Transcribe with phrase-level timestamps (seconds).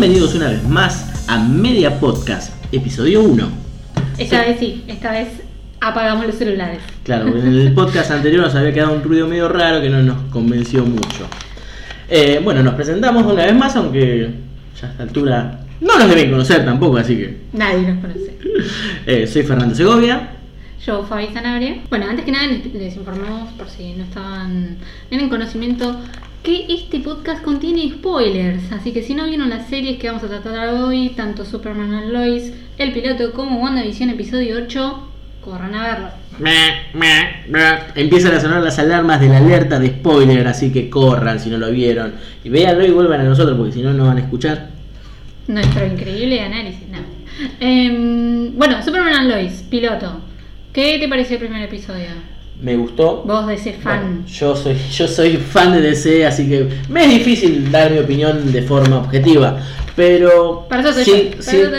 [0.00, 3.48] Bienvenidos una vez más a Media Podcast, episodio 1.
[4.16, 5.26] Esta vez sí, esta vez
[5.80, 6.78] apagamos los celulares.
[7.02, 10.30] Claro, en el podcast anterior nos había quedado un ruido medio raro que no nos
[10.30, 11.26] convenció mucho.
[12.08, 14.30] Eh, bueno, nos presentamos una vez más, aunque
[14.80, 17.36] ya a esta altura no nos deben conocer tampoco, así que...
[17.54, 18.38] Nadie nos conoce.
[19.04, 20.28] Eh, soy Fernando Segovia.
[20.86, 21.82] Yo, Fabi Sanabria.
[21.90, 24.76] Bueno, antes que nada les, les informamos, por si no estaban
[25.10, 25.98] en conocimiento,
[26.48, 28.72] que este podcast contiene spoilers.
[28.72, 32.10] Así que si no vieron las series que vamos a tratar hoy, tanto Superman and
[32.10, 35.08] Lois, El Piloto como WandaVision episodio 8,
[35.44, 36.08] corran a verlo.
[37.94, 41.58] Empiezan a sonar las alarmas de la alerta de spoiler, así que corran si no
[41.58, 42.14] lo vieron.
[42.42, 44.70] Y véanlo y vuelvan a nosotros, porque si no, no van a escuchar.
[45.48, 46.88] Nuestro increíble análisis.
[46.88, 46.98] No.
[47.60, 50.22] Em, bueno, Superman and Lois, piloto.
[50.72, 52.37] ¿Qué te pareció el primer episodio?
[52.60, 53.22] Me gustó.
[53.24, 54.00] Vos ese fan.
[54.00, 57.98] Bueno, yo soy yo soy fan de DC, así que me es difícil dar mi
[57.98, 59.58] opinión de forma objetiva,
[59.94, 61.30] pero Para eso soy sí,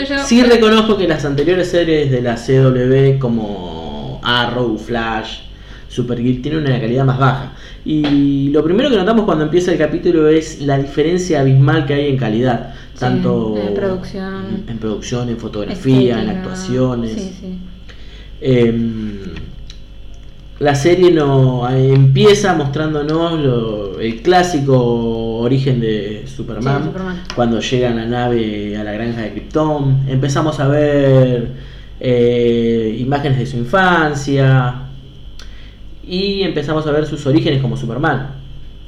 [0.08, 5.40] yo, sí- reconozco que las anteriores series de la CW como Arrow, Flash,
[5.88, 7.52] Supergirl tienen una calidad más baja.
[7.84, 12.08] Y lo primero que notamos cuando empieza el capítulo es la diferencia abismal que hay
[12.10, 14.64] en calidad, Sí, tanto en producción.
[14.68, 16.40] en producción, en fotografía, en estética.
[16.40, 17.12] actuaciones.
[17.14, 17.58] Sí, sí.
[18.42, 19.09] Em,
[20.60, 27.22] la serie no eh, empieza mostrándonos lo- el clásico origen de Superman, Sí, Superman.
[27.34, 30.04] cuando llega la nave a la granja de Krypton.
[30.08, 31.48] Empezamos a ver
[31.98, 34.82] eh, imágenes de su infancia
[36.06, 38.28] y empezamos a ver sus orígenes como Superman.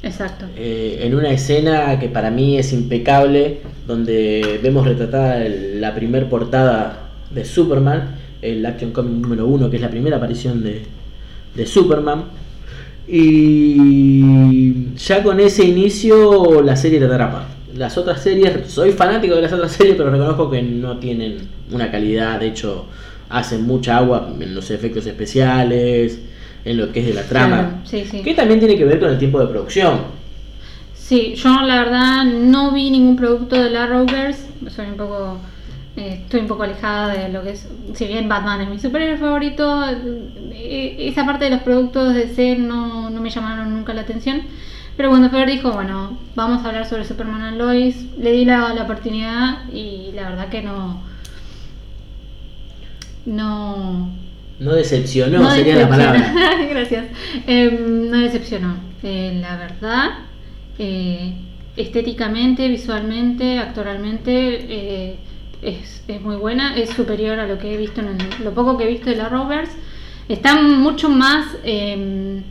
[0.02, 0.46] Exacto.
[0.56, 6.28] Eh, en una escena que para mí es impecable, donde vemos retratada el- la primer
[6.28, 10.82] portada de Superman, el Action Comic número uno, que es la primera aparición de,
[11.54, 12.24] de Superman.
[13.08, 17.46] Y ya con ese inicio la serie te atrapa.
[17.74, 21.38] Las otras series, soy fanático de las otras series, pero reconozco que no tienen
[21.70, 22.86] una calidad, de hecho
[23.28, 26.20] hacen mucha agua en los efectos especiales,
[26.64, 27.56] en lo que es de la trama.
[27.56, 28.22] Claro, sí, sí.
[28.22, 30.00] Que también tiene que ver con el tiempo de producción.
[30.94, 34.46] Sí, yo la verdad no vi ningún producto de la Arrowverse.
[34.68, 35.38] Soy un poco.
[35.96, 37.68] Eh, estoy un poco alejada de lo que es.
[37.94, 39.84] Si bien Batman es mi superhéroe favorito,
[40.52, 44.42] eh, esa parte de los productos de DC no, no me llamaron nunca la atención.
[44.96, 48.74] Pero cuando Fer dijo, bueno, vamos a hablar sobre Superman and Lois, le di la,
[48.74, 51.02] la oportunidad y la verdad que no.
[53.24, 54.10] No.
[54.58, 56.34] No decepcionó, sería la palabra.
[56.70, 57.06] Gracias.
[57.46, 58.76] Em, no decepcionó.
[59.02, 60.10] Eh, la verdad,
[60.78, 61.34] eh,
[61.76, 64.30] estéticamente, visualmente, actoralmente,
[64.68, 65.16] eh,
[65.62, 66.76] es, es muy buena.
[66.76, 69.16] Es superior a lo que he visto en el- lo poco que he visto de
[69.16, 69.70] la Rovers.
[70.28, 72.42] Está mucho más, em,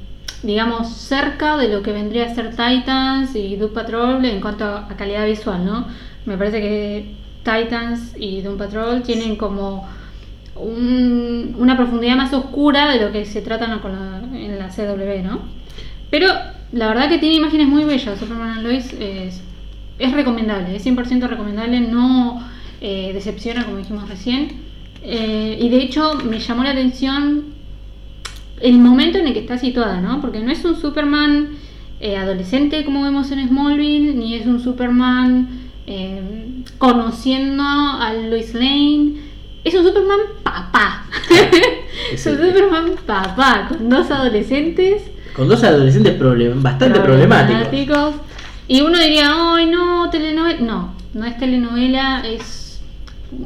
[0.44, 4.88] digamos, cerca de lo que vendría a ser Titans y Doom Patrol en cuanto a,
[4.97, 5.88] calidad visual, ¿no?
[6.25, 9.88] Me parece que Titans y Doom Patrol tienen como
[10.55, 15.23] un- una profundidad más oscura de lo que se trata con la- en la CW,
[15.23, 15.39] ¿no?
[16.09, 16.28] Pero
[16.72, 18.19] la verdad que tiene imágenes muy bellas.
[18.19, 19.41] Superman and Lois es,
[19.97, 22.41] es recomendable, es 100% recomendable, no
[22.81, 24.50] eh, decepciona como dijimos recién.
[25.03, 27.46] Eh, y de hecho me llamó la atención
[28.59, 30.22] el momento en el que está situada, ¿no?
[30.22, 31.50] Porque no es un Superman
[32.00, 35.59] eh, adolescente como vemos en Smallville, ni es un Superman
[36.78, 39.14] conociendo a Lois Lane.
[39.64, 41.06] Es un Superman papá.
[42.14, 45.03] es un Superman papá, con dos adolescentes
[45.36, 47.62] Con dos adolescentes problem- bastante problemáticos.
[47.68, 48.16] problemáticos.
[48.68, 50.59] Y uno diría, ay no, telenovela.
[50.62, 52.60] No, no es telenovela, es,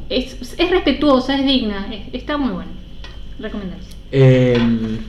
[0.09, 2.71] es, es respetuosa, es digna, es- está muy bueno.
[3.39, 3.83] Recomendable.
[4.11, 4.57] Eh,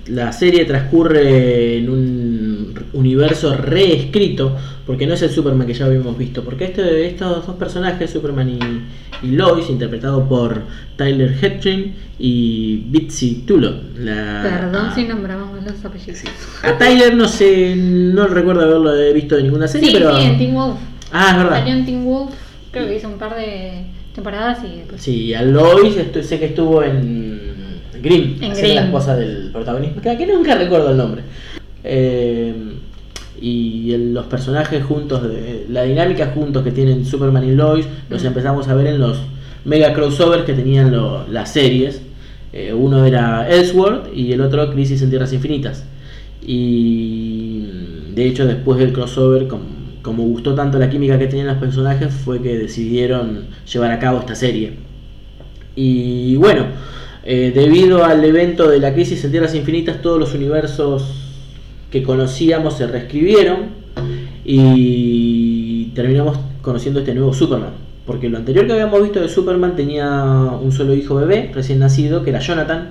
[0.08, 6.16] la serie transcurre en un universo reescrito, porque no es el Superman que ya habíamos
[6.18, 10.62] visto, porque este, estos dos personajes, Superman y, y Lois, interpretado por
[10.96, 13.74] Tyler Hoechlin y Bitsy Tullo.
[13.98, 16.18] La, Perdón a, si nombramos los apellidos.
[16.18, 16.26] Sí,
[16.64, 20.18] a Tyler no sé, no recuerdo haberlo visto en ninguna serie, sí, pero...
[20.18, 20.78] en Teen Wolf.
[21.12, 21.58] Ah, es verdad.
[21.60, 22.30] Salió en Teen Wolf,
[22.72, 23.84] creo que hizo un par de
[24.16, 25.00] temporadas y después.
[25.00, 27.40] Sí, a Lois estu- sé que estuvo en
[28.02, 28.84] Grimm, En haciendo la Grimm.
[28.86, 31.22] esposa del protagonista, que nunca recuerdo el nombre.
[31.84, 32.52] Eh,
[33.40, 38.22] y el- los personajes juntos, de, la dinámica juntos que tienen Superman y Lois, los
[38.22, 38.26] Mm.
[38.26, 39.18] empezamos a ver en los
[39.64, 42.02] mega crossovers que tenían lo- las series.
[42.52, 45.84] Eh, uno era Ellsworth y el otro Crisis en Tierras Infinitas.
[46.46, 47.64] Y
[48.14, 49.60] de hecho después del crossover, com-
[50.06, 54.20] como gustó tanto la química que tenían los personajes, fue que decidieron llevar a cabo
[54.20, 54.74] esta serie.
[55.74, 56.66] Y bueno,
[57.24, 61.02] eh, debido al evento de la crisis en Tierras Infinitas, todos los universos
[61.90, 63.70] que conocíamos se reescribieron
[64.44, 67.72] y terminamos conociendo este nuevo Superman.
[68.06, 70.08] Porque lo anterior que habíamos visto de Superman tenía
[70.62, 72.90] un solo hijo bebé, recién nacido, que era Jonathan.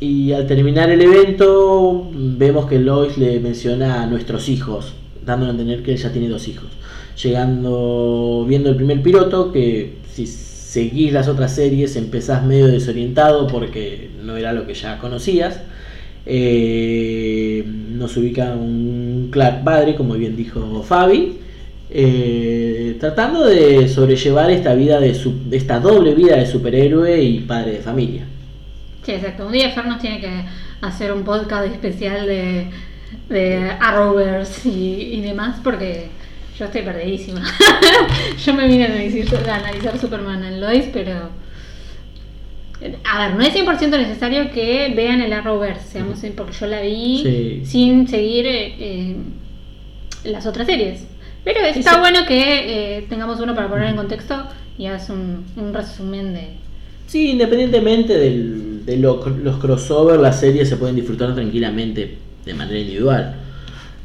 [0.00, 4.92] Y al terminar el evento vemos que Lois le menciona a nuestros hijos,
[5.26, 6.68] dándole a entender que ella tiene dos hijos.
[7.22, 14.10] Llegando, viendo el primer piloto, que si seguís las otras series empezás medio desorientado porque
[14.22, 15.60] no era lo que ya conocías.
[16.24, 21.38] Eh, nos ubica un Clark padre, como bien dijo Fabi,
[21.90, 27.72] eh, tratando de sobrellevar esta vida de, su, esta doble vida de superhéroe y padre
[27.72, 28.24] de familia.
[29.02, 29.46] Sí, exacto.
[29.46, 30.44] Un día Fer nos tiene que
[30.80, 32.66] hacer un podcast especial de,
[33.28, 36.08] de Arrowverse y, y demás porque
[36.58, 37.42] yo estoy perdidísima.
[38.44, 41.30] yo me vine a analizar, a analizar Superman en Lois, pero...
[43.04, 47.20] A ver, no es 100% necesario que vean el Arrowverse, seamos, porque yo la vi
[47.24, 47.62] Sí.
[47.64, 49.16] sin seguir eh,
[50.24, 51.06] las otras series.
[51.42, 52.00] Pero está sí.
[52.00, 56.48] bueno que eh, tengamos uno para poner en contexto y haz un, un resumen de,
[57.06, 62.78] Sí, independientemente del- de lo- los crossover, las series se pueden disfrutar tranquilamente de manera
[62.78, 63.34] individual.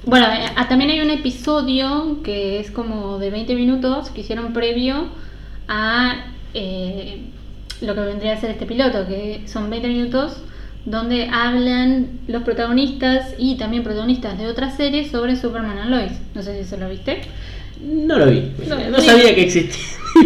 [0.05, 4.51] Bueno, eh, ah, también hay un episodio que es como de 20 minutos que hicieron
[4.51, 5.05] previo
[5.67, 7.21] a eh,
[7.81, 10.37] lo que vendría a ser este piloto, que son 20 minutos
[10.85, 16.11] donde hablan los protagonistas y también protagonistas de otras series sobre Superman and Lois.
[16.33, 17.21] No sé si se lo viste.
[17.79, 19.05] No lo vi, No, no, sí.
[19.07, 19.85] sabía que existía.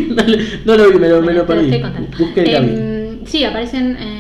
[0.10, 1.82] no, lo- no lo vi, me lo, me lo perdí.
[2.38, 4.15] Em, sí, aparecen eh,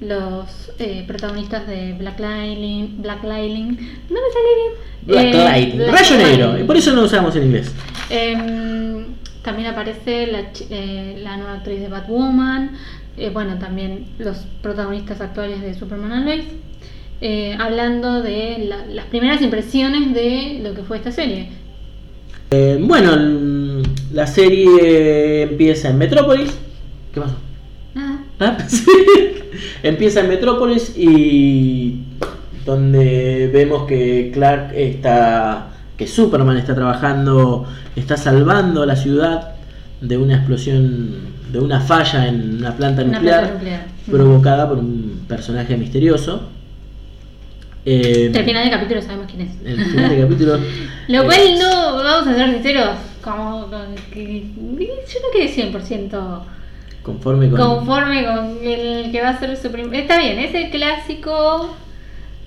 [0.00, 3.00] los eh, protagonistas de Black Lightning.
[3.02, 3.68] Black Lightning.
[4.10, 4.72] No me sale bien.
[5.06, 7.72] Black Eh, Lightning, Black rayo negro, y por eso no lo usamos en inglés.
[8.10, 9.04] Em,
[9.42, 10.40] también aparece la,
[10.70, 12.72] eh, la nueva actriz de Batwoman.
[13.18, 16.44] eh, bueno, también los protagonistas actuales de Superman and Lois.
[17.58, 21.48] hablando de la- las primeras impresiones de lo que fue esta serie.
[22.80, 23.82] Bueno,
[24.12, 26.50] la serie empieza en Metrópolis.
[27.14, 27.36] ¿Qué pasó?
[28.40, 28.84] Ah, sí.
[29.82, 32.02] Empieza en Metrópolis y
[32.64, 39.54] donde vemos que Clark está, que Superman está trabajando, está salvando la ciudad
[40.00, 41.14] de una explosión,
[41.52, 43.86] de una falla en una planta Una nuclear, planta nuclear.
[44.10, 46.42] provocada por un personaje misterioso.
[47.84, 49.52] Eh, Al final del capítulo sabemos quién es.
[49.64, 50.58] el final del capítulo.
[51.08, 52.90] Lo eh, cual no, vamos a ser sinceros,
[53.22, 53.68] como
[54.12, 56.40] que- yo no quedé 100%
[57.06, 57.60] Conforme con.
[57.60, 59.94] conforme con el que va a ser su primer...
[60.00, 61.76] Está bien, es el clásico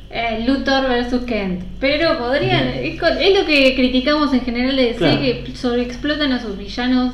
[0.09, 2.67] eh, Luthor versus Kent, pero podrían...
[2.67, 5.21] Es, lo que criticamos en general de DC, Claro.
[5.21, 7.13] que sobreexplotan a sus villanos,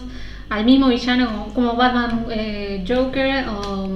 [0.49, 3.89] al mismo villano como, como Batman eh, Joker o...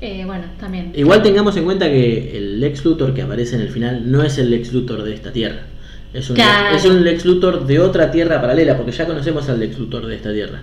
[0.00, 0.92] eh, bueno, también.
[0.96, 4.38] Igual tengamos en cuenta que el Lex Luthor que aparece en el final no es
[4.38, 5.66] el Lex Luthor de esta tierra.
[6.14, 6.74] Es un, Claro.
[6.74, 10.14] es un Lex Luthor de otra tierra paralela, porque ya conocemos al Lex Luthor de
[10.16, 10.62] esta tierra.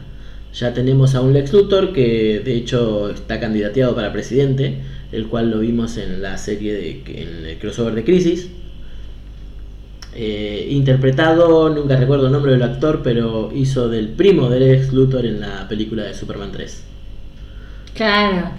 [0.53, 4.81] Ya tenemos a un Lex Luthor que de hecho está candidateado para presidente,
[5.12, 8.50] el cual lo vimos en la serie de en el crossover de Crisis.
[10.13, 15.25] Eh, interpretado, nunca recuerdo el nombre del actor, pero hizo del primo del Lex Luthor
[15.25, 16.83] en la película de Superman 3.
[17.94, 18.52] Claro,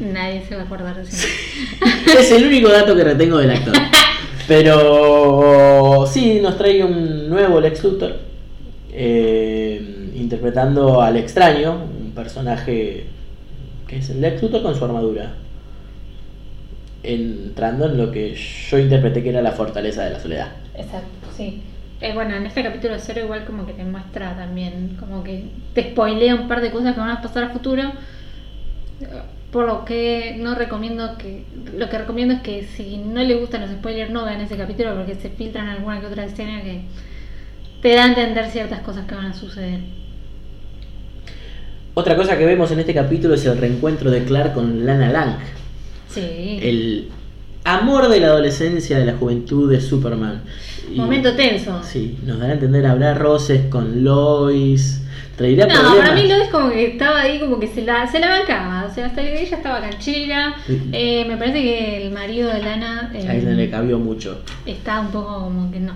[0.00, 1.26] nadie se va a acordar de eso.
[2.18, 3.74] es el único dato que retengo del actor.
[4.46, 8.18] Pero sí, nos trae un nuevo Lex Luthor.
[8.92, 9.91] eh,
[10.22, 13.06] interpretando al extraño, un personaje
[13.86, 15.34] que es el Lex Luthor con su armadura.
[17.02, 20.48] Entrando en lo que yo interpreté que era la fortaleza de la soledad.
[20.74, 21.62] Exacto, sí.
[22.00, 25.90] Eh, bueno, en este capítulo cero igual como que te muestra también, como que te
[25.90, 27.92] spoilea un par de cosas que van a pasar a futuro.
[29.50, 31.44] Por lo que no recomiendo que,
[31.76, 34.94] lo que recomiendo es que si no les gustan los spoilers no vean ese capítulo
[34.94, 36.82] porque se filtran alguna que otra escena que
[37.82, 39.80] te da a entender ciertas cosas que van a suceder.
[41.94, 45.36] Otra cosa que vemos en este capítulo es el reencuentro de Clark con Lana Lang.
[46.08, 46.58] Sí.
[46.62, 47.08] El
[47.64, 50.42] amor de la adolescencia, de la juventud de Superman.
[50.92, 51.82] Y- Momento tenso.
[51.82, 55.00] Sí, nos dará a entender habrá roces con Lois.
[55.36, 56.08] Traerá No, problemas.
[56.10, 58.94] para mí Lois como que estaba ahí como que se la, se la bancaba, o
[58.94, 60.54] sea, hasta ella estaba canchera.
[60.66, 60.80] Sí.
[60.92, 64.40] Eh, me parece que el marido de Lana eh, Ahí no le cabió mucho.
[64.66, 65.92] está un poco como que no.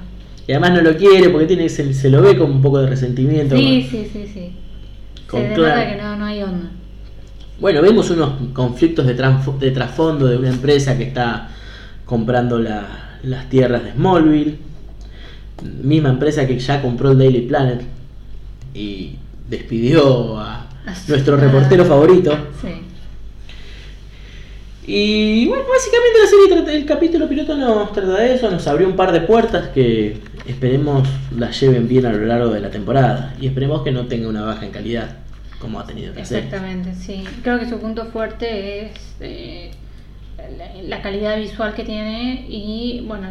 [0.46, 2.86] Y además no lo quiere porque tiene se, se lo ve con un poco de
[2.88, 3.56] resentimiento.
[3.56, 4.52] Sí, sí, sí, sí.
[5.30, 5.96] Con se denota Clark.
[5.96, 6.70] que no, no hay onda.
[7.60, 9.14] Bueno, vemos unos conflictos de,
[9.72, 11.48] trasfondo de una empresa que está
[12.04, 14.58] comprando la- las tierras de Smallville.
[15.82, 17.80] Misma empresa que ya compró el Daily Planet
[18.74, 19.16] y
[19.48, 22.36] despidió a A nuestro reportero favorito.
[22.60, 22.68] Sí.
[24.86, 28.94] Y bueno, básicamente la serie el capítulo piloto nos trata de eso, nos abrió un
[28.94, 33.48] par de puertas que esperemos las lleven bien a lo largo de la temporada y
[33.48, 35.16] esperemos que no tenga una baja en calidad
[35.58, 36.44] como ha tenido que hacer.
[36.44, 37.24] Exactamente, sí.
[37.42, 39.72] Creo que su punto fuerte es eh,
[40.56, 43.28] la, la calidad visual que tiene y bueno,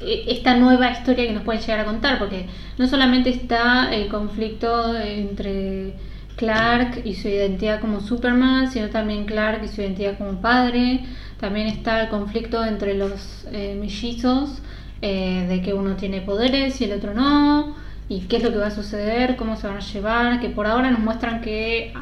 [0.00, 2.46] e- esta nueva historia que nos pueden llegar a contar, porque
[2.78, 5.94] no solamente está el conflicto entre
[6.36, 11.04] Clark y su identidad como Superman, sino también Clark y su identidad como padre.
[11.38, 14.60] También está el conflicto entre los eh, mellizos,
[15.02, 17.76] eh, de que uno tiene poderes y el otro no,
[18.08, 20.66] y qué es lo que va a suceder, cómo se van a llevar, que por
[20.66, 21.92] ahora nos muestran que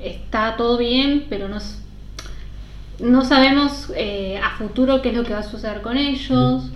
[0.00, 1.58] está todo bien, pero no,
[3.00, 6.70] no sabemos eh, a futuro qué es lo que va a suceder con ellos.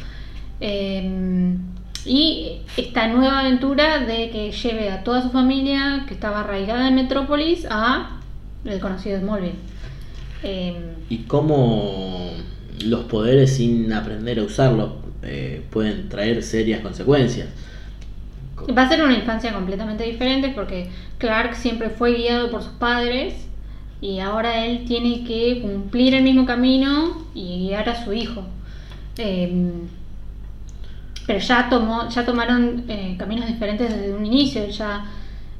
[0.61, 1.57] Eh,
[2.04, 6.94] y esta nueva aventura de que lleve a toda su familia, que estaba arraigada en
[6.97, 8.21] Metrópolis, a
[8.64, 9.54] el conocido Smallville.
[10.42, 10.75] Eh,
[11.09, 12.30] Y cómo
[12.85, 14.92] los poderes sin aprender a usarlos
[15.23, 17.49] eh, pueden traer serias consecuencias.
[18.76, 23.35] va a ser una infancia completamente diferente porque Clark siempre fue guiado por sus padres
[24.00, 28.42] y ahora él tiene que cumplir el mismo camino y guiar a su hijo.
[29.18, 29.73] Eh,
[31.33, 34.67] pero ya tomó, ya tomaron eh, caminos diferentes desde un inicio.
[34.69, 35.07] Ya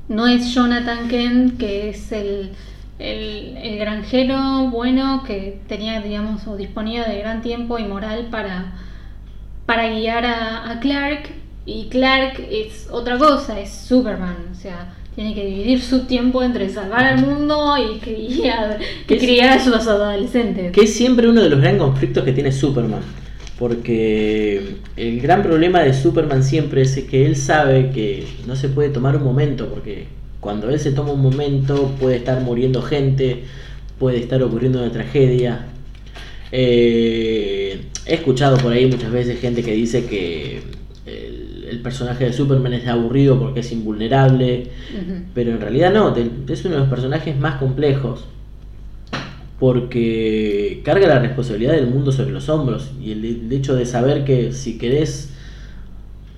[0.07, 2.51] no es Jonathan Kent, que es el,
[2.99, 8.75] el, el granjero bueno que tenía, digamos, o disponía de gran tiempo y moral para,
[9.65, 11.31] para guiar a, a Clark.
[11.65, 14.37] Y Clark es otra cosa, es Superman.
[14.53, 19.17] O sea, tiene que dividir su tiempo entre salvar al mundo y criar, ¿Qué y
[19.17, 19.23] es?
[19.23, 20.71] criar a sus adolescentes.
[20.73, 23.01] Que es siempre uno de los gran conflictos que tiene Superman.
[23.63, 28.89] Porque el gran problema de Superman siempre es que él sabe que no se puede
[28.89, 29.69] tomar un momento.
[29.69, 30.09] Porque
[30.41, 33.45] cuando él se toma un momento puede estar muriendo gente,
[34.01, 35.67] puede estar ocurriendo una tragedia.
[36.51, 40.63] Eh, he escuchado por ahí muchas veces gente que dice que
[41.07, 44.71] el, el personaje de Superman es aburrido porque es invulnerable.
[45.35, 48.25] Pero en realidad no, es uno de los personajes más complejos.
[49.63, 52.91] Porque carga la responsabilidad del mundo sobre los hombros.
[53.01, 55.31] Y el, el hecho de saber que si querés,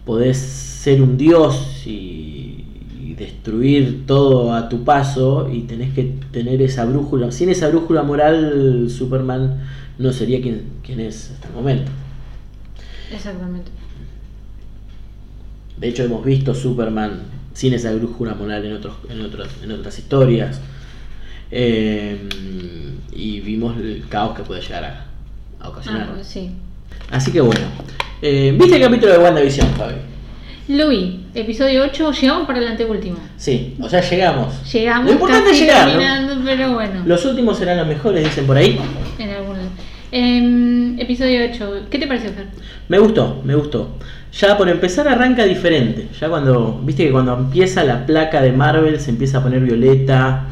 [0.04, 2.66] podés ser un dios y,
[3.00, 5.48] y destruir todo a tu paso.
[5.50, 7.32] Y tenés que tener esa brújula.
[7.32, 9.62] Sin esa brújula moral, Superman
[9.96, 11.90] no sería quien, quien es hasta el momento.
[13.10, 13.70] Exactamente.
[15.78, 17.22] De hecho, hemos visto Superman
[17.54, 20.60] sin esa brújula moral en, otros, en, otros, en otras historias.
[21.56, 22.18] Eh,
[23.12, 25.04] y vimos el caos que puede llegar a,
[25.64, 26.08] a ocasionar.
[26.18, 26.50] Ah, sí.
[27.12, 27.66] Así que bueno.
[28.20, 29.94] Eh, ¿Viste el capítulo de WandaVision, Fabi?
[30.66, 33.18] Lo vi, episodio 8, llegamos para el anteúltimo.
[33.36, 34.72] Sí, o sea, llegamos.
[34.72, 35.88] Llegamos Lo importante es llegar,
[36.22, 36.42] ¿no?
[36.44, 38.78] pero bueno, Los últimos serán los mejores, dicen por ahí.
[39.18, 39.54] en algún
[40.10, 42.46] Em, episodio 8, ¿qué te pareció, Fer?
[42.88, 43.96] Me gustó, me gustó.
[44.32, 46.08] Ya por empezar arranca diferente.
[46.20, 50.46] Ya cuando, viste que cuando empieza la placa de Marvel se empieza a poner violeta,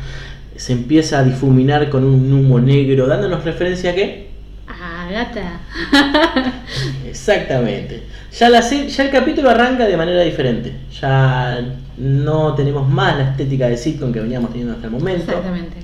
[0.56, 4.30] se empieza a difuminar con un humo negro, dándonos referencia a qué?
[4.68, 5.61] Ah, gata.
[7.06, 8.02] Exactamente.
[8.38, 10.73] Ya, la ya el capítulo arranca de manera diferente.
[11.00, 11.61] Ya
[11.99, 15.25] no tenemos más la estética de sitcom que veníamos teniendo hasta el momento.
[15.30, 15.76] Exactamente.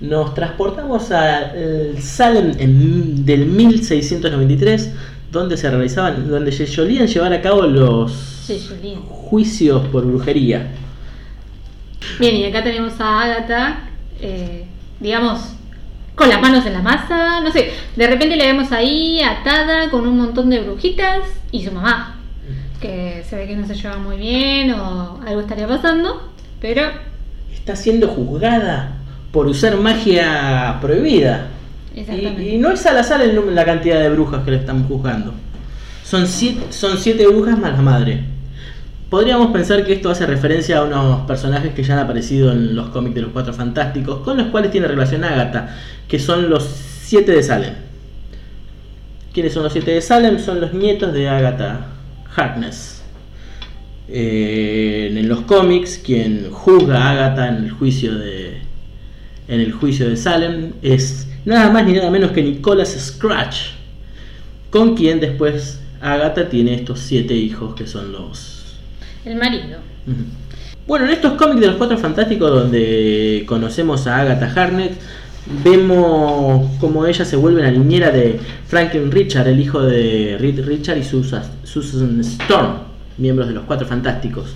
[0.00, 4.92] Nos transportamos al Salem en- del 1693,
[5.30, 8.46] donde se realizaban, donde se solían llevar a cabo los
[9.08, 10.68] juicios por brujería.
[12.18, 13.89] Bien, y acá tenemos a Agatha,
[14.20, 14.64] eh,
[15.00, 15.40] digamos,
[16.14, 20.06] con las manos en la masa, no sé, de repente le vemos ahí atada con
[20.06, 22.16] un montón de brujitas y su mamá,
[22.80, 26.82] que se ve que no se lleva muy bien o algo estaría pasando, pero
[27.52, 28.96] Está siendo juzgada
[29.32, 31.48] por usar magia prohibida.
[31.94, 32.42] Exactamente.
[32.42, 35.34] Y, y no es al azar el la cantidad de brujas que le están juzgando.
[36.04, 38.24] Son siete, son siete brujas más la madre.
[39.10, 42.90] Podríamos pensar que esto hace referencia a unos personajes que ya han aparecido en los
[42.90, 45.76] cómics de los Cuatro Fantásticos, con los cuales tiene relación Agatha,
[46.06, 47.74] que son los siete de Salem.
[49.34, 50.38] ¿Quiénes son los siete de Salem?
[50.38, 51.88] Son los nietos de Agatha
[52.36, 53.02] Harkness.
[54.08, 58.58] Eh, en los cómics, quien juzga a Agatha en el juicio de
[59.48, 63.72] en el juicio de Salem es nada más ni nada menos que Nicholas Scratch,
[64.70, 68.49] con quien después Agatha tiene estos siete hijos que son los
[69.30, 69.78] el marido.
[70.86, 74.92] Bueno, en estos cómics de los Cuatro Fantásticos donde conocemos a Agatha Harkness,
[75.64, 80.98] vemos como ella se vuelve la niñera de Franklin Richard, el hijo de Reed Richard
[80.98, 82.74] y Susan, Susan Storm,
[83.18, 84.54] miembros de los Cuatro Fantásticos.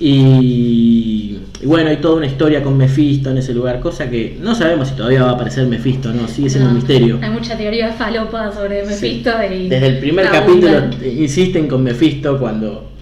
[0.00, 4.54] Y, y bueno, hay toda una historia con Mephisto en ese lugar, cosa que no
[4.54, 6.28] sabemos si todavía va a aparecer Mephisto, ¿no?
[6.28, 7.18] Sigue siendo No, un misterio.
[7.20, 12.97] Hay mucha teoría falopa sobre Mephisto y Desde el primer capítulo insisten con Mephisto cuando...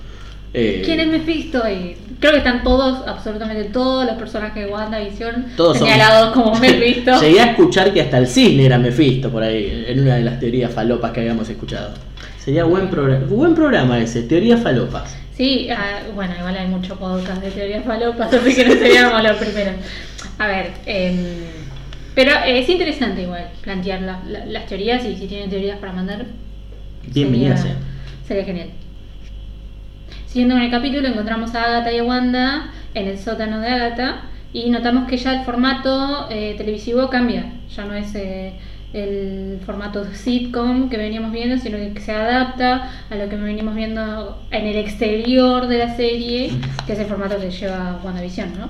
[0.56, 1.62] eh, ¿Quién es Mephisto?
[1.70, 6.54] Y creo que están todos, absolutamente todos los personajes de WandaVision Todos son- señalados como
[6.58, 7.20] Mephisto.
[7.20, 10.40] Llegué a escuchar que hasta el cisne era Mephisto por ahí, en una de las
[10.40, 11.92] teorías falopas que habíamos escuchado.
[12.38, 15.16] Sería buen programa, buen programa ese, teorías falopas.
[15.36, 19.36] Sí, ah, bueno, igual hay mucho podcast de teorías falopas, así que no seríamos los
[19.36, 19.74] primeros.
[20.38, 21.16] A ver, em,
[22.14, 26.24] pero es interesante igual plantear la- la- las teorías y si tienen teorías para mandar,
[27.08, 27.82] Bienvenida sería, sea.
[28.26, 28.68] sería genial.
[30.26, 34.22] Siguiendo con el capítulo, encontramos a Agatha y a Wanda en el sótano de Agatha
[34.52, 37.52] y notamos que ya el formato eh, televisivo cambia.
[37.74, 38.54] Ya no es eh,
[38.92, 44.42] el formato sitcom que veníamos viendo, sino que se adapta a lo que venimos viendo
[44.50, 46.50] en el exterior de la serie,
[46.86, 48.68] que es el formato que lleva WandaVision, ¿no?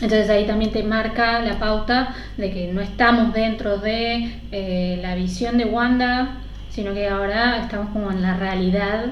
[0.00, 5.14] Entonces ahí también te marca la pauta de que no estamos dentro de eh, la
[5.14, 9.06] visión de Wanda, sino que ahora estamos como en la realidad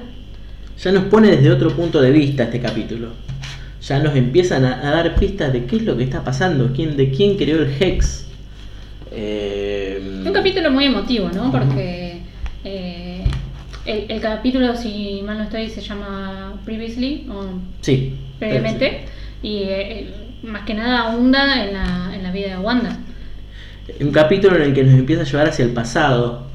[0.81, 3.09] Ya nos pone desde otro punto de vista este capítulo.
[3.81, 6.95] Ya nos empiezan a, a dar pistas de qué es lo que está pasando, quién,
[6.97, 8.25] de quién creó el Hex.
[9.11, 11.51] Eh, Un capítulo muy emotivo, ¿no?
[11.51, 12.19] Porque
[12.63, 13.23] eh,
[13.85, 17.45] el, el capítulo, si mal no estoy, se llama Previously, o
[17.81, 18.15] Sí.
[18.39, 19.05] previamente,
[19.41, 20.13] y eh,
[20.43, 22.97] más que nada ahonda en la, en la vida de Wanda.
[23.99, 26.47] Un capítulo en el que nos empieza a llevar hacia el pasado,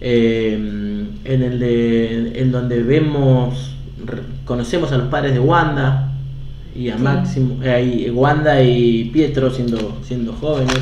[0.00, 0.56] eh,
[1.28, 3.72] en el de, en donde vemos,
[4.44, 6.12] conocemos a los padres de Wanda
[6.74, 7.02] y a Sí.
[7.02, 10.76] Máximo, eh, y Wanda y Pietro siendo, siendo jóvenes,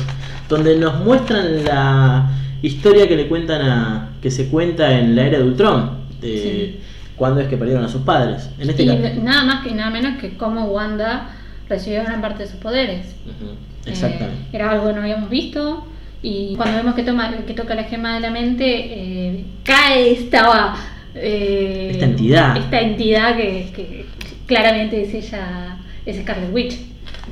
[0.49, 2.29] donde nos muestran la
[2.61, 6.79] historia que le cuentan a, que se cuenta en la era de Ultron, de Sí.
[7.15, 8.49] cuando es que perdieron a sus padres.
[8.59, 11.29] En este y cap- nada más que nada menos que cómo Wanda
[11.69, 13.07] recibió gran parte de sus poderes.
[13.07, 14.35] Eh, Exactamente.
[14.53, 15.85] era algo que no habíamos visto.
[16.27, 20.73] Y cuando vemos que, toma, que toca la gema de la mente, eh, cae esta,
[21.13, 22.57] eh, Esta entidad.
[22.57, 24.05] Esta entidad que, que
[24.47, 26.73] claramente es ella, es Scarlet Witch.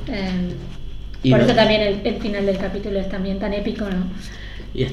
[0.06, 0.52] Eh,
[1.24, 4.06] Y por no- eso también el, el final del capítulo es también tan épico, ¿no?
[4.74, 4.84] Y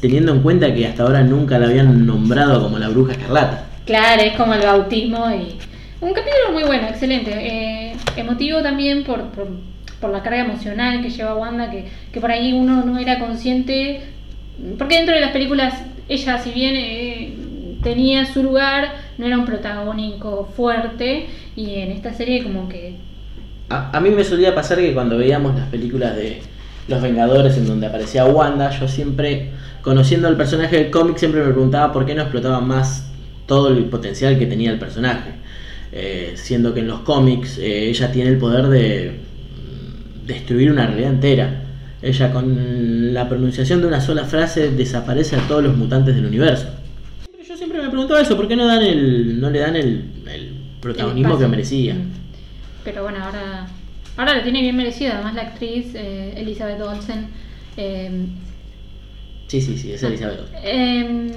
[0.00, 3.66] teniendo en cuenta que hasta ahora nunca la habían nombrado como la bruja escarlata.
[3.84, 5.56] Claro, es como el bautismo y...
[6.00, 7.30] Un capítulo muy bueno, excelente.
[7.32, 9.48] eh, emotivo también por, por,
[10.00, 14.00] por la carga emocional que lleva Wanda, que, que por ahí uno no era consciente.
[14.76, 15.74] Porque dentro de las películas,
[16.08, 17.34] ella si bien eh,
[17.82, 21.26] tenía su lugar, no era un protagónico fuerte.
[21.56, 22.96] Y en esta serie como que...
[23.68, 26.40] A, a mí me solía pasar que cuando veíamos las películas de
[26.88, 29.50] Los Vengadores en donde aparecía Wanda, yo siempre,
[29.82, 33.10] conociendo al personaje del cómic, siempre me preguntaba por qué no explotaba más
[33.46, 35.32] todo el potencial que tenía el personaje.
[35.90, 39.20] Eh, siendo que en los cómics eh, ella tiene el poder de
[40.28, 41.62] destruir una realidad entera.
[42.00, 46.68] Ella con la pronunciación de una sola frase desaparece a todos los mutantes del universo.
[47.48, 50.54] Yo siempre me preguntaba eso, ¿por qué no, dan el, no le dan el, el
[50.80, 51.94] protagonismo que merecía?
[51.94, 52.10] Mm.
[52.84, 53.66] Pero bueno, ahora,
[54.16, 55.14] ahora lo tiene bien merecido.
[55.14, 57.26] Además la actriz eh, Elizabeth Olsen...
[57.76, 58.26] eh,
[59.48, 60.40] Sí, sí, sí, es Elizabeth.
[60.62, 61.30] Eh,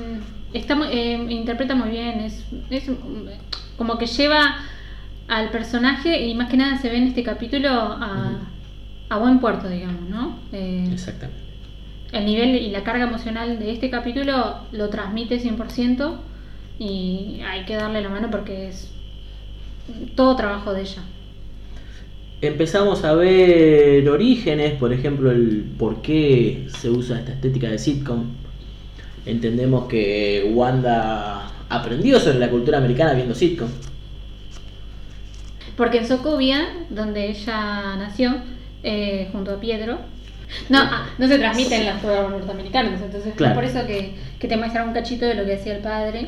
[0.54, 2.92] está eh, interpreta muy bien, es, es
[3.78, 4.58] como que lleva
[5.30, 8.38] al personaje y más que nada se ve en este capítulo a,
[9.12, 10.39] a buen puerto, digamos, ¿no?
[10.54, 11.38] Eh, Exactamente.
[12.13, 16.15] el nivel y la carga emocional de este capítulo lo transmite 100%
[16.80, 18.89] y hay que darle la mano porque es
[20.15, 21.02] todo trabajo de ella.
[22.39, 28.24] Empezamos a ver orígenes, por ejemplo, el por qué se usa esta estética de sitcom.
[29.26, 33.67] Entendemos que Wanda aprendió sobre la cultura americana viendo sitcom.
[35.76, 38.36] Porque en Sokovia, donde ella nació,
[38.84, 40.00] eh, junto a Pietro,
[40.70, 43.56] no, ah, no se transmiten las juegos norteamericanos, entonces Claro.
[43.56, 46.28] por eso que, que te muestran un cachito de lo que hacía el padre,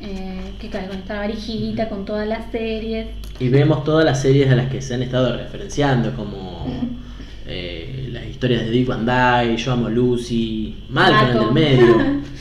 [0.00, 3.06] eh, que claro, con esta varijita, con todas las series.
[3.38, 6.66] Y vemos todas las series a las que se han estado referenciando, como
[7.46, 12.24] eh, las historias de Dick Van Dyke, Yo Amo Lucy, Malcolm en el medio.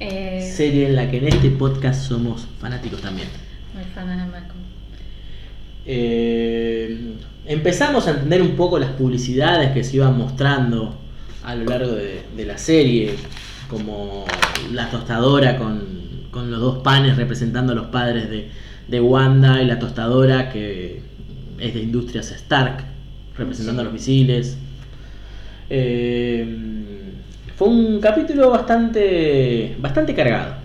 [0.00, 3.28] Eh, Serie en la que en este podcast somos fanáticos también.
[3.72, 4.60] muy fan de Malcolm.
[5.86, 7.14] Eh,
[7.46, 10.94] empezamos a entender un poco las publicidades que se iban mostrando
[11.42, 13.14] a lo largo de, de la serie,
[13.68, 14.24] como
[14.72, 18.48] la tostadora con, con los dos panes representando a los padres de,
[18.88, 21.02] de Wanda y la tostadora que
[21.58, 22.84] es de Industrias Stark,
[23.36, 24.58] representando a los misiles.
[25.70, 26.46] Eh,
[27.56, 30.56] fue un capítulo bastante, bastante cargado.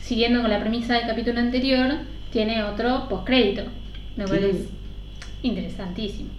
[0.00, 1.92] Siguiendo con la premisa del capítulo anterior,
[2.30, 3.64] tiene otro postcrédito.
[4.16, 4.56] lo es
[5.44, 6.30] interesantísimo.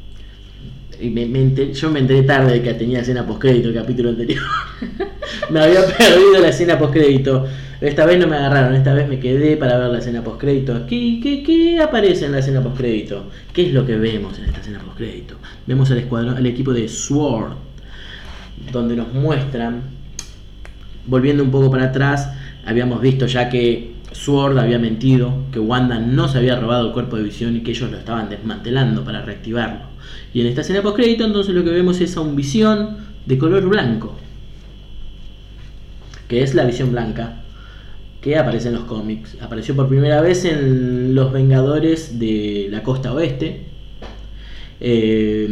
[0.99, 4.41] Y me- me yo me enteré tarde de que tenía escena postcrédito el capítulo anterior.
[5.51, 7.45] me había perdido la escena postcrédito.
[7.81, 10.85] Esta vez no me agarraron, esta vez me quedé para ver la escena postcrédito.
[10.87, 13.29] ¿Qué, qué, aparece en la escena postcrédito?
[13.53, 15.35] ¿Qué es lo que vemos en esta escena postcrédito?
[15.67, 17.51] Vemos al escuadrón, al equipo de SWORD,
[18.71, 19.81] donde nos muestran,
[21.05, 22.29] volviendo un poco para atrás,
[22.65, 27.17] habíamos visto ya que Sword había mentido, que Wanda no se había robado el cuerpo
[27.17, 29.85] de visión y que ellos lo estaban desmantelando para reactivarlo.
[30.33, 33.67] Y en esta escena postcrédito entonces lo que vemos es a un visión de color
[33.67, 34.15] blanco,
[36.27, 37.41] que es la visión blanca
[38.21, 39.37] que aparece en los cómics.
[39.41, 43.65] Apareció por primera vez en Los Vengadores de la Costa Oeste,
[44.79, 45.47] eh,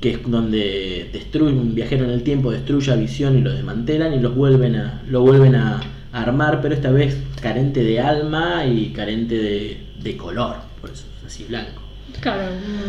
[0.00, 4.14] que es donde destruye un viajero en el tiempo destruye a Visión y lo desmantelan
[4.14, 5.80] y los vuelven a, lo vuelven a
[6.12, 11.26] armar, pero esta vez carente de alma y carente de, de color, por eso es
[11.26, 11.82] así blanco.
[12.20, 12.44] Claro,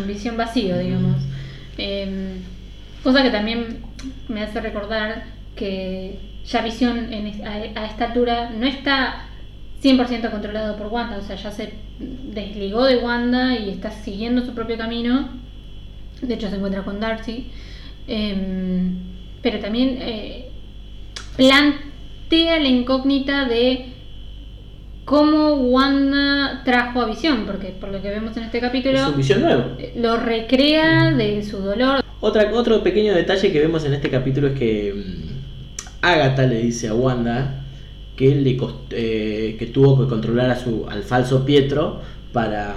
[0.07, 1.21] visión vacío, digamos.
[1.77, 2.37] Eh,
[3.03, 3.81] cosa que también
[4.29, 5.25] me hace recordar
[5.57, 9.25] que ya Visión en a, a esta altura no está
[9.83, 14.53] 100% controlado por Wanda, o sea, ya se desligó de Wanda y está siguiendo su
[14.53, 15.31] propio camino.
[16.21, 17.47] De hecho, se encuentra con Darcy.
[18.07, 18.87] Eh,
[19.41, 20.49] pero también eh,
[21.35, 23.94] plantea la incógnita de
[25.05, 29.17] cómo Wanda trajo a Visión, porque por lo que vemos en este capítulo Es un
[29.17, 29.63] visión nuevo.
[29.95, 32.03] lo recrea de su dolor.
[32.21, 36.87] Otra, otro pequeño detalle que vemos en este capítulo es que mm, Agatha le dice
[36.87, 37.61] a Wanda
[38.15, 42.01] que, le cost- eh, que tuvo que controlar a su, al falso Pietro
[42.33, 42.73] para,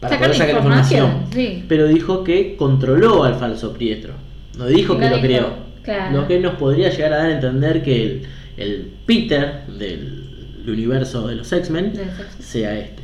[0.00, 1.32] para Sacar poder la sacar información, información.
[1.32, 1.64] sí.
[1.68, 4.12] Pero dijo que controló al falso Pietro.
[4.56, 5.48] No dijo que lo creó.
[5.82, 6.20] claro.
[6.20, 8.22] Lo que nos podría llegar a dar a entender que el,
[8.56, 10.23] el Peter del
[10.72, 11.92] universo de los X-Men
[12.38, 13.02] sea este.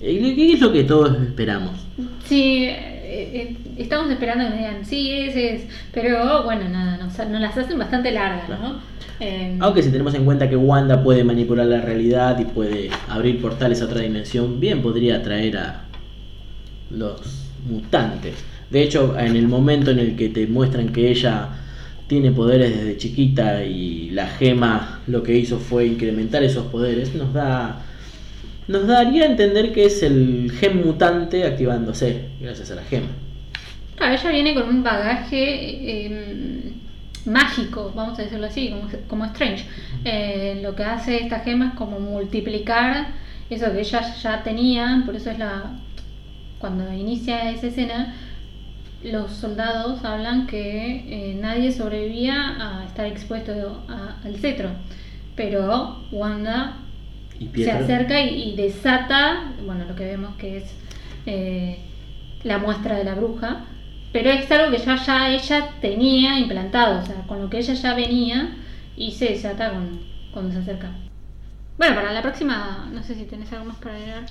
[0.00, 1.72] ¿Qué es lo que todos esperamos?
[2.24, 5.62] Sí, eh, eh, estamos esperando que nos digan, sí, ese es.
[5.92, 8.80] Pero bueno, nada, nos, nos las hacen bastante largas, ¿no?
[9.20, 13.42] Eh, Aunque si tenemos en cuenta que Wanda puede manipular la realidad y puede abrir
[13.42, 15.84] portales a otra dimensión, bien podría atraer a
[16.90, 17.20] los
[17.68, 18.36] mutantes.
[18.70, 21.48] De hecho, en el momento en el que te muestran que ella
[22.10, 27.32] tiene poderes desde chiquita y la gema lo que hizo fue incrementar esos poderes, nos
[27.32, 27.84] da
[28.66, 33.06] nos daría a entender que es el gen mutante activándose gracias a la gema.
[33.94, 36.72] Claro, ella viene con un bagaje eh,
[37.26, 39.64] mágico, vamos a decirlo así, como, como Strange.
[40.04, 43.06] Eh, lo que hace esta gema es como multiplicar
[43.50, 45.78] eso que ella ya tenía, por eso es la.
[46.58, 48.14] Cuando inicia esa escena,
[49.02, 54.70] los soldados hablan que eh, nadie sobrevivía a estar expuesto a- al cetro.
[55.36, 56.76] Pero Wanda
[57.38, 60.74] Y se acerca y, y desata, bueno, lo que vemos que es
[61.26, 61.78] eh,
[62.44, 63.64] la muestra de la bruja,
[64.12, 67.74] pero es algo que ya, ya ella tenía implantado, o sea, con lo que ella
[67.74, 68.56] ya venía
[68.96, 70.00] y se desata con,
[70.32, 70.90] cuando se acerca.
[71.80, 74.24] Bueno, para la próxima, no sé si tenés algo más para agregar,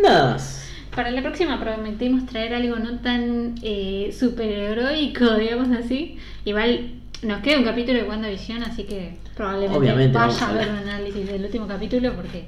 [0.00, 0.70] nada más.
[0.94, 6.16] Para la próxima prometimos traer algo no tan eh, superheroico, digamos así.
[6.44, 6.92] Igual
[7.24, 11.26] nos queda un capítulo de WandaVision, así que probablemente Obviamente, vaya a ver un análisis
[11.26, 12.44] del último capítulo porque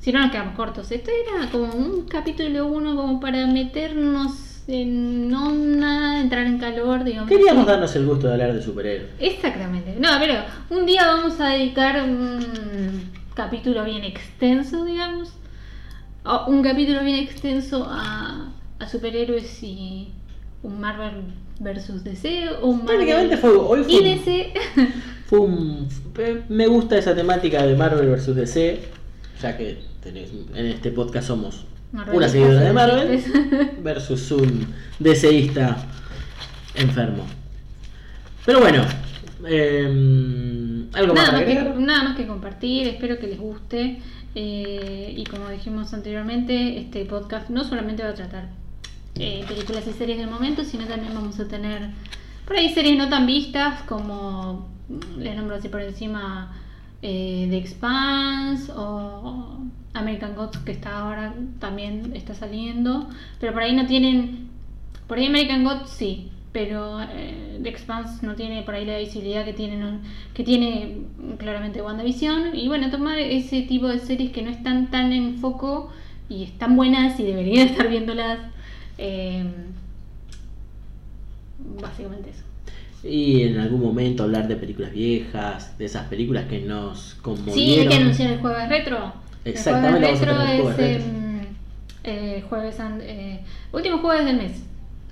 [0.00, 0.90] si no nos quedamos cortos.
[0.90, 7.28] Esto era como un capítulo uno como para meternos en onda, entrar en calor, digamos.
[7.28, 7.70] Queríamos así.
[7.70, 9.10] darnos el gusto de hablar de superhéroes.
[9.18, 9.94] Exactamente.
[10.00, 10.36] No, pero
[10.70, 15.30] un día vamos a dedicar un capítulo bien extenso, digamos.
[16.24, 20.08] o un capítulo bien extenso a, a superhéroes y
[20.64, 21.22] un Marvel
[21.60, 24.52] versus DC o un Marvel Prácticamente fue hoy fue y DC.
[25.28, 28.80] Fue un- eh, me gusta esa temática de Marvel vs DC,
[29.42, 34.74] ya que tenés- en este podcast somos Marvel una seguidora de versus Marvel versus un
[34.98, 35.76] DCista
[36.74, 37.24] enfermo.
[38.46, 38.82] Pero bueno,
[39.46, 44.00] eh, algo nada, más que, nada más que compartir, espero que les guste.
[44.34, 48.48] eh, y como dijimos anteriormente, este podcast no solamente va a tratar
[49.16, 51.90] eh, películas y series del momento, sino también vamos a tener
[52.46, 54.68] por ahí series no tan vistas como
[55.18, 56.52] les nombro así por encima
[57.02, 59.58] eh, The Expanse o
[59.92, 63.08] American Gods que está ahora también está saliendo,
[63.40, 64.48] pero por ahí no tienen,
[65.06, 69.44] por ahí American Gods sí, pero eh, The Expanse no tiene por ahí la visibilidad
[69.44, 70.00] que tiene, ¿no?
[70.34, 71.02] que tiene
[71.38, 75.92] claramente WandaVision y bueno, tomar ese tipo de series que no están tan en foco
[76.28, 78.40] y están buenas y deberían estar viéndolas.
[78.98, 79.44] eh,
[81.80, 82.42] básicamente eso.
[83.08, 87.82] Y en algún momento hablar de películas viejas, de esas películas que nos Sí, conmovieron.
[87.82, 89.12] hay que anunciar el jueves retro.
[89.44, 91.06] Exactamente, el jueves el retro jueves es retro.
[91.06, 91.40] em,
[92.04, 93.40] eh, jueves an- eh,
[93.72, 94.62] último jueves del mes.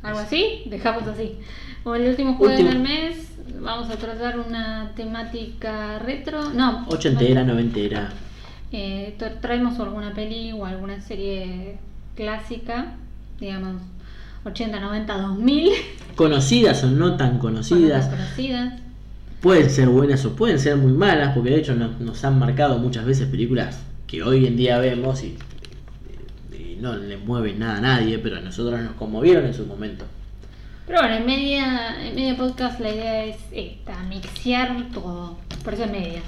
[0.07, 1.33] Algo así, dejamos así.
[1.85, 3.29] O el último jueves Último- del mes
[3.61, 6.51] vamos a tratar una temática retro.
[6.51, 8.11] No, Ochentera, noventera.
[8.73, 11.79] eh, tra- traemos alguna peli o alguna serie
[12.15, 12.95] clásica,
[13.41, 13.83] digamos
[14.45, 15.73] 80, 90, 2000.
[16.15, 18.07] Conocidas o no tan conocidas.
[18.07, 18.75] conocidas.
[19.41, 22.79] Pueden ser buenas o pueden ser muy malas, porque de hecho nos, nos han marcado
[22.79, 25.37] muchas veces películas que hoy en día vemos y,
[26.81, 30.05] no le mueven nada a nadie, pero a nosotros nos conmovieron en su momento.
[30.87, 35.37] Pero bueno, en media, en media podcast la idea es esta, mixear todo.
[35.65, 36.21] Por eso es media.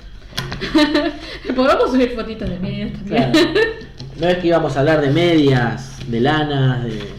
[1.56, 3.32] Podemos subir fotitos de medias también.
[3.32, 3.50] Claro.
[4.20, 7.18] No es que íbamos a hablar de medias, de lanas, de...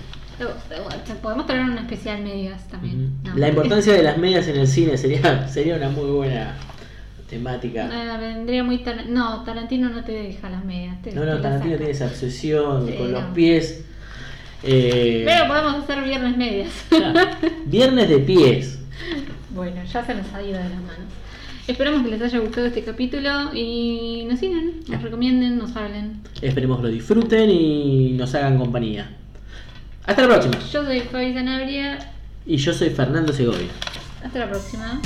[1.22, 3.14] Podemos traer un especial medias también.
[3.24, 3.36] No.
[3.36, 6.56] La importancia de las medias en el cine sería, sería una muy buena
[7.30, 7.90] temática.
[7.92, 11.02] Ah, vendría muy tar- No, Tarantino no te deja las medias.
[11.02, 13.34] Te, No, no, Tarantino tiene esa obsesión Sí, con los no.
[13.34, 13.84] pies.
[14.64, 16.70] Eh, Pero podemos hacer viernes medias.
[16.90, 17.20] claro,
[17.66, 18.80] Viernes de pies.
[19.52, 21.08] bueno, ya se nos ha ido de las manos.
[21.68, 26.20] Esperamos que les haya gustado este capítulo y nos sigan, nos recomienden, nos hablen.
[26.42, 29.08] Esperemos que lo disfruten y nos hagan compañía.
[30.06, 30.56] Hasta la próxima.
[30.74, 32.00] Yo soy Fabi Sanabria.
[32.48, 33.68] Y yo soy Fernando Segovia.
[34.24, 35.00] Hasta la próxima.